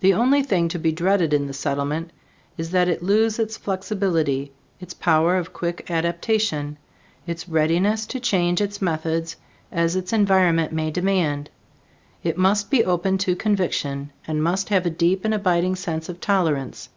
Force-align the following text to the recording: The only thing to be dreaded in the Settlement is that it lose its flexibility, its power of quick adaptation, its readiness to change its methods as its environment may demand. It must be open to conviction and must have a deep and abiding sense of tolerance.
The 0.00 0.14
only 0.14 0.42
thing 0.42 0.68
to 0.68 0.78
be 0.78 0.92
dreaded 0.92 1.34
in 1.34 1.46
the 1.46 1.52
Settlement 1.52 2.10
is 2.56 2.70
that 2.70 2.88
it 2.88 3.02
lose 3.02 3.38
its 3.38 3.58
flexibility, 3.58 4.50
its 4.80 4.94
power 4.94 5.36
of 5.36 5.52
quick 5.52 5.90
adaptation, 5.90 6.78
its 7.26 7.46
readiness 7.50 8.06
to 8.06 8.18
change 8.18 8.62
its 8.62 8.80
methods 8.80 9.36
as 9.70 9.94
its 9.94 10.10
environment 10.10 10.72
may 10.72 10.90
demand. 10.90 11.50
It 12.22 12.38
must 12.38 12.70
be 12.70 12.82
open 12.82 13.18
to 13.18 13.36
conviction 13.36 14.10
and 14.26 14.42
must 14.42 14.70
have 14.70 14.86
a 14.86 14.88
deep 14.88 15.22
and 15.22 15.34
abiding 15.34 15.76
sense 15.76 16.08
of 16.08 16.18
tolerance. 16.18 16.88